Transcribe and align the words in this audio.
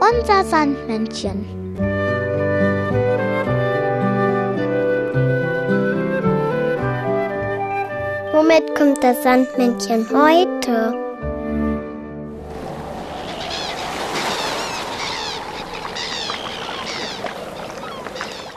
Unser 0.00 0.44
Sandmännchen. 0.44 1.46
Womit 8.32 8.74
kommt 8.74 9.02
das 9.02 9.22
Sandmännchen 9.22 10.06
heute? 10.10 10.94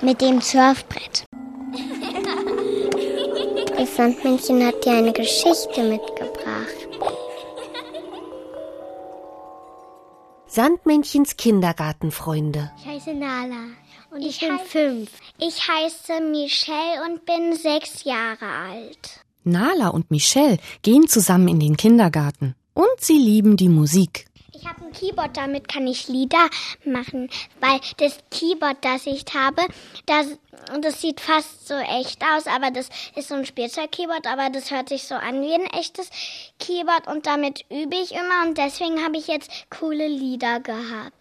Mit 0.00 0.20
dem 0.20 0.40
Surfbrett. 0.40 1.24
Das 3.76 3.96
Sandmännchen 3.96 4.64
hat 4.64 4.84
dir 4.84 4.92
eine 4.92 5.12
Geschichte 5.12 5.82
mitgebracht. 5.82 6.83
Sandmännchens 10.54 11.36
Kindergartenfreunde. 11.36 12.70
Ich 12.78 12.86
heiße 12.86 13.12
Nala 13.12 13.70
und 14.12 14.20
ich, 14.20 14.40
Ich 14.40 14.48
bin 14.48 14.56
fünf. 14.60 15.10
Ich 15.40 15.68
heiße 15.68 16.20
Michelle 16.30 17.02
und 17.04 17.26
bin 17.26 17.56
sechs 17.56 18.04
Jahre 18.04 18.46
alt. 18.46 19.24
Nala 19.42 19.88
und 19.88 20.12
Michelle 20.12 20.58
gehen 20.82 21.08
zusammen 21.08 21.48
in 21.48 21.58
den 21.58 21.76
Kindergarten. 21.76 22.54
Und 22.72 23.00
sie 23.00 23.18
lieben 23.18 23.56
die 23.56 23.68
Musik. 23.68 24.26
Ich 24.64 24.70
habe 24.70 24.86
ein 24.86 24.92
Keyboard, 24.92 25.36
damit 25.36 25.68
kann 25.68 25.86
ich 25.86 26.08
Lieder 26.08 26.48
machen, 26.86 27.28
weil 27.60 27.80
das 27.98 28.16
Keyboard, 28.30 28.78
das 28.80 29.04
ich 29.04 29.26
habe, 29.34 29.60
das, 30.06 30.38
das 30.80 31.02
sieht 31.02 31.20
fast 31.20 31.68
so 31.68 31.74
echt 31.74 32.22
aus, 32.22 32.46
aber 32.46 32.70
das 32.70 32.88
ist 33.14 33.28
so 33.28 33.34
ein 33.34 33.44
Spielzeug-Keyboard, 33.44 34.26
aber 34.26 34.48
das 34.48 34.70
hört 34.70 34.88
sich 34.88 35.04
so 35.04 35.16
an 35.16 35.42
wie 35.42 35.52
ein 35.52 35.66
echtes 35.66 36.08
Keyboard 36.58 37.08
und 37.08 37.26
damit 37.26 37.66
übe 37.68 37.96
ich 37.96 38.12
immer 38.12 38.46
und 38.46 38.56
deswegen 38.56 39.04
habe 39.04 39.18
ich 39.18 39.26
jetzt 39.26 39.50
coole 39.68 40.08
Lieder 40.08 40.60
gehabt. 40.60 41.12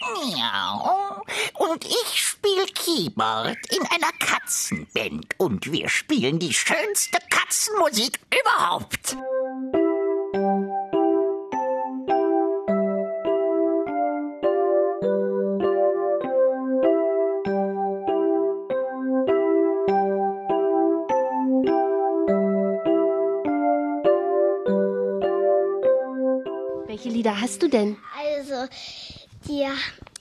Miau. 0.00 1.22
Und 1.58 1.84
ich 1.84 2.16
spiel 2.16 2.64
Keyboard 2.74 3.58
in 3.70 3.86
einer 3.88 4.12
Katzenband. 4.18 5.26
Und 5.38 5.70
wir 5.70 5.88
spielen 5.88 6.40
die 6.40 6.52
schönste 6.52 7.18
Katzenmusik 7.30 8.18
überhaupt. 8.40 9.16
Lieder 27.22 27.40
hast 27.40 27.62
du 27.62 27.68
denn? 27.68 27.96
Also, 28.18 28.66
die, 29.46 29.64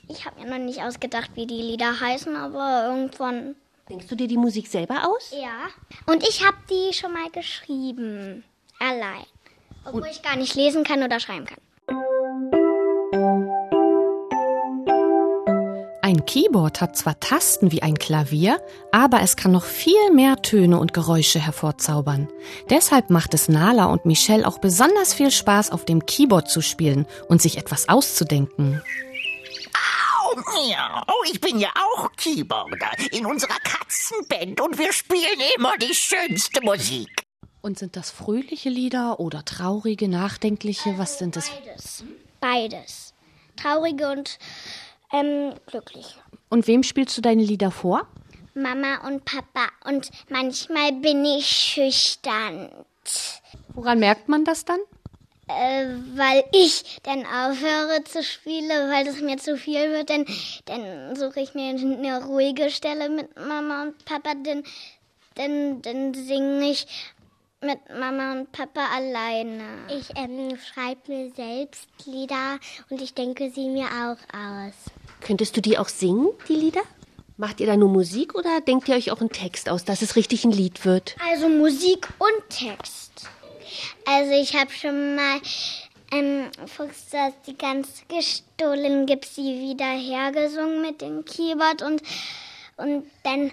ich 0.08 0.24
habe 0.24 0.40
mir 0.40 0.48
noch 0.48 0.64
nicht 0.64 0.84
ausgedacht, 0.84 1.32
wie 1.34 1.48
die 1.48 1.60
Lieder 1.60 2.00
heißen, 2.00 2.36
aber 2.36 2.90
irgendwann 2.90 3.56
Denkst 3.90 4.06
du 4.06 4.16
dir 4.16 4.28
die 4.28 4.38
Musik 4.38 4.68
selber 4.68 5.08
aus? 5.08 5.32
Ja. 5.32 5.68
Und 6.06 6.22
ich 6.22 6.46
habe 6.46 6.58
die 6.70 6.94
schon 6.94 7.12
mal 7.12 7.32
geschrieben. 7.32 8.44
Allein. 8.78 9.26
Obwohl 9.84 10.10
ich 10.12 10.22
gar 10.22 10.36
nicht 10.36 10.54
lesen 10.54 10.84
kann 10.84 11.02
oder 11.02 11.20
schreiben 11.20 11.46
kann. 11.46 11.58
Ein 16.12 16.26
Keyboard 16.26 16.82
hat 16.82 16.98
zwar 16.98 17.18
Tasten 17.22 17.72
wie 17.72 17.84
ein 17.84 17.98
Klavier, 17.98 18.62
aber 18.92 19.22
es 19.22 19.38
kann 19.38 19.54
noch 19.54 19.64
viel 19.64 20.12
mehr 20.14 20.42
Töne 20.42 20.78
und 20.78 20.94
Geräusche 20.94 21.40
hervorzaubern. 21.40 22.28
Deshalb 22.70 23.10
macht 23.10 23.34
es 23.34 23.48
Nala 23.48 23.86
und 23.86 24.06
Michelle 24.06 24.46
auch 24.46 24.58
besonders 24.58 25.14
viel 25.14 25.32
Spaß, 25.32 25.72
auf 25.72 25.86
dem 25.86 26.06
Keyboard 26.06 26.50
zu 26.50 26.60
spielen 26.60 27.06
und 27.30 27.42
sich 27.42 27.58
etwas 27.58 27.88
auszudenken. 27.88 28.82
Au, 29.74 30.36
miau. 30.36 31.02
Ich 31.32 31.40
bin 31.40 31.60
ja 31.60 31.70
auch 31.78 32.12
Keyboarder 32.18 32.92
in 33.12 33.26
unserer 33.26 33.60
Katzenband. 33.64 34.60
Und 34.60 34.78
wir 34.78 34.92
spielen 34.92 35.40
immer 35.56 35.78
die 35.78 35.96
schönste 35.96 36.62
Musik. 36.62 37.24
Und 37.62 37.80
sind 37.80 37.96
das 37.96 38.12
fröhliche 38.12 38.68
Lieder 38.68 39.22
oder 39.22 39.46
traurige, 39.46 40.10
nachdenkliche? 40.10 40.98
Was 40.98 41.20
sind 41.20 41.38
es? 41.38 41.50
Beides. 41.50 42.04
Beides. 42.42 43.14
Traurige 43.56 44.10
und 44.10 44.40
ähm, 45.12 45.54
glückliche. 45.66 46.20
Und 46.50 46.68
wem 46.68 46.84
spielst 46.84 47.18
du 47.18 47.22
deine 47.22 47.44
Lieder 47.44 47.72
vor? 47.72 48.08
Mama 48.54 49.08
und 49.08 49.24
Papa. 49.26 49.68
Und 49.86 50.10
manchmal 50.30 50.92
bin 50.94 51.24
ich 51.24 51.48
schüchtern. 51.48 52.70
Woran 53.74 54.00
merkt 54.00 54.28
man 54.28 54.44
das 54.44 54.66
dann? 54.66 54.80
Äh, 55.48 55.88
weil 56.16 56.44
ich 56.54 57.00
dann 57.04 57.26
aufhöre 57.26 58.04
zu 58.06 58.24
spielen, 58.24 58.92
weil 58.92 59.08
es 59.08 59.22
mir 59.22 59.38
zu 59.38 59.58
viel 59.58 59.92
wird, 59.92 60.10
dann, 60.10 60.26
dann 60.66 61.16
suche 61.16 61.42
ich 61.42 61.54
mir 61.54 61.70
eine 61.72 62.26
ruhige 62.26 62.70
Stelle 62.70 63.10
mit 63.10 63.36
Mama 63.36 63.84
und 63.84 64.06
Papa, 64.06 64.34
dann, 64.44 64.64
dann, 65.36 65.82
dann 65.82 66.14
singe 66.14 66.70
ich 66.70 66.88
mit 67.62 67.80
Mama 67.90 68.34
und 68.34 68.52
Papa 68.52 68.88
alleine. 68.96 69.64
Ich 69.90 70.10
ähm, 70.16 70.58
schreibe 70.58 71.12
mir 71.12 71.32
selbst 71.32 71.88
Lieder 72.06 72.60
und 72.90 73.02
ich 73.02 73.14
denke 73.14 73.52
sie 73.52 73.68
mir 73.68 73.86
auch 73.86 74.36
aus. 74.36 75.01
Könntest 75.22 75.56
du 75.56 75.62
die 75.62 75.78
auch 75.78 75.90
singen, 75.90 76.30
die 76.48 76.56
Lieder? 76.56 76.82
Macht 77.38 77.60
ihr 77.60 77.68
da 77.68 77.78
nur 77.78 77.90
Musik 77.90 78.36
oder 78.36 78.62
denkt 78.62 78.88
ihr 78.90 78.96
euch 78.96 79.12
auch 79.12 79.20
einen 79.20 79.32
Text 79.32 79.70
aus, 79.70 79.86
dass 79.86 80.02
es 80.02 80.16
richtig 80.16 80.44
ein 80.44 80.52
Lied 80.52 80.86
wird? 80.86 81.16
Also 81.32 81.50
Musik 81.50 82.08
und 82.20 82.50
Text. 82.50 83.30
Also 84.06 84.32
ich 84.34 84.56
habe 84.56 84.72
schon 84.72 85.16
mal 85.16 85.40
ähm, 86.12 86.50
Fuchs, 86.68 87.10
das 87.12 87.34
die 87.48 87.58
ganz 87.58 88.04
gestohlen, 88.08 89.06
gib 89.06 89.26
sie 89.26 89.60
wieder 89.60 89.86
hergesungen 89.86 90.82
mit 90.82 91.02
dem 91.02 91.24
Keyboard 91.26 91.82
und, 91.82 92.02
und 92.78 93.06
dann 93.24 93.52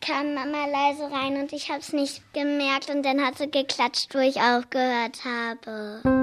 kam 0.00 0.34
Mama 0.34 0.66
leise 0.66 1.10
rein 1.12 1.36
und 1.40 1.52
ich 1.52 1.68
habe 1.68 1.80
es 1.80 1.92
nicht 1.92 2.22
gemerkt 2.32 2.88
und 2.88 3.02
dann 3.02 3.20
hat 3.20 3.38
sie 3.38 3.50
geklatscht, 3.50 4.14
wo 4.14 4.18
ich 4.18 4.36
aufgehört 4.36 5.18
habe. 5.24 6.19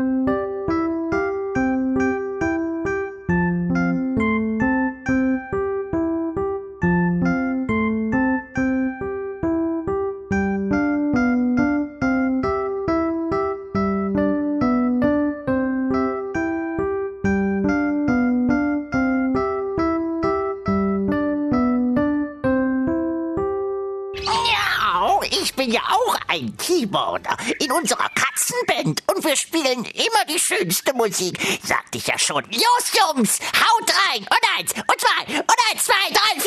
Ja 25.77 25.83
auch 25.91 26.17
ein 26.27 26.55
Keyboarder 26.57 27.37
in 27.59 27.71
unserer 27.71 28.09
Katzenband. 28.09 29.03
Und 29.13 29.23
wir 29.23 29.35
spielen 29.35 29.85
immer 29.85 30.25
die 30.27 30.39
schönste 30.39 30.93
Musik. 30.93 31.39
Sagte 31.63 31.99
ich 31.99 32.07
ja 32.07 32.17
schon. 32.17 32.43
Los, 32.45 32.91
Jungs, 32.93 33.39
haut 33.39 33.93
rein. 34.09 34.21
Und 34.21 34.43
eins, 34.57 34.73
und 34.73 34.99
zwei, 34.99 35.39
und 35.39 35.55
eins, 35.71 35.85
zwei, 35.85 36.09
drei, 36.11 36.39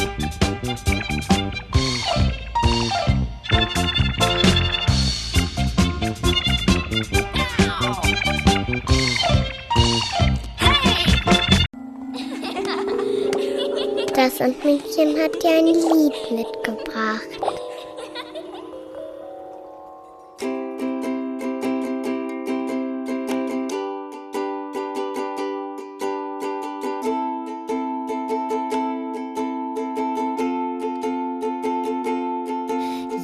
vier. 0.00 0.15
Das 14.16 14.38
Sandmännchen 14.38 15.20
hat 15.20 15.42
dir 15.42 15.58
ein 15.58 15.66
Lied 15.66 16.30
mitgebracht. 16.30 17.28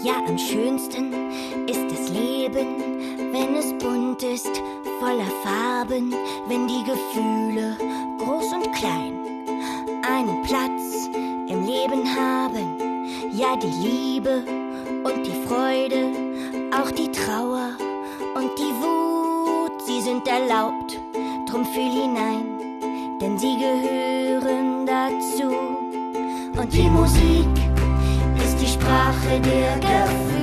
Ja, 0.05 0.17
am 0.29 0.37
schönsten 0.37 1.15
ist 1.67 1.91
das 1.91 2.11
Leben, 2.11 3.33
wenn 3.33 3.57
es 3.57 3.73
bunt 3.83 4.23
ist, 4.23 4.61
voller 5.01 5.25
Farben, 5.43 6.15
wenn 6.49 6.69
die 6.69 6.85
Gefühle 6.85 7.79
groß 8.19 8.53
und 8.53 8.73
klein 8.75 9.22
Platz 10.53 11.09
im 11.49 11.65
Leben 11.65 12.05
haben. 12.15 12.77
Ja, 13.33 13.57
die 13.57 13.73
Liebe 13.89 14.45
und 15.03 15.27
die 15.27 15.49
Freude, 15.49 16.13
auch 16.77 16.91
die 16.91 17.11
Trauer 17.11 17.71
und 18.35 18.51
die 18.59 18.75
Wut, 18.83 19.73
sie 19.87 20.03
sind 20.03 20.29
erlaubt, 20.29 21.01
drum 21.49 21.65
fühl 21.65 21.91
hinein, 21.91 22.45
denn 23.19 23.39
sie 23.39 23.57
gehören 23.57 24.85
dazu. 24.85 25.57
Und 26.61 26.71
die 26.71 26.91
Musik 26.91 27.49
ist 28.45 28.61
die 28.61 28.69
Sprache 28.69 29.41
der 29.41 29.79
Gefühle. 29.79 30.42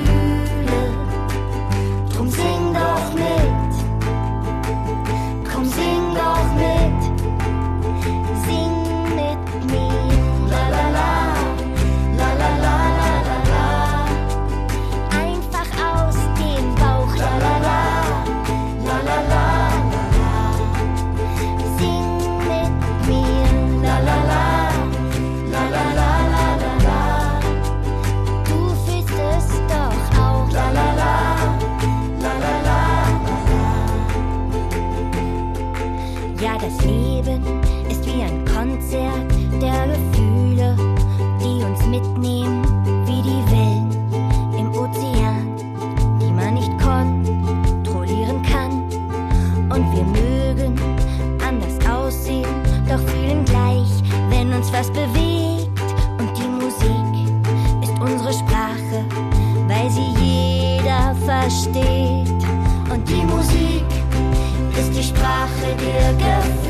Ja, 36.41 36.57
das 36.57 36.81
Leben 36.85 37.43
ist 37.89 38.05
wie 38.05 38.23
ein 38.23 38.45
Konzert 38.45 39.29
der 39.61 39.87
Gefühle, 39.87 40.73
die 41.41 41.61
uns 41.65 41.85
mitnehmen 41.85 42.63
wie 43.05 43.21
die 43.21 43.43
Wellen 43.51 43.91
im 44.57 44.69
Ozean, 44.71 45.57
die 46.21 46.31
man 46.31 46.53
nicht 46.53 46.71
kontrollieren 46.79 48.41
kann. 48.43 48.83
Und 49.69 49.93
wir 49.93 50.05
mögen 50.05 50.79
anders 51.45 51.77
aussehen, 51.85 52.47
doch 52.87 52.99
fühlen 52.99 53.43
gleich, 53.43 54.01
wenn 54.29 54.53
uns 54.53 54.71
was 54.71 54.89
bewegt. 54.91 55.67
Und 56.19 56.31
die 56.37 56.47
Musik 56.47 57.33
ist 57.83 57.99
unsere 57.99 58.31
Sprache, 58.31 59.03
weil 59.67 59.89
sie 59.89 60.13
jeder 60.23 61.13
versteht. 61.25 62.31
Und 62.89 63.09
die 63.09 63.25
Musik 63.25 63.98
ist 64.89 64.97
die 64.97 65.03
Sprache 65.03 65.75
der 65.77 66.13
Gefühle. 66.13 66.68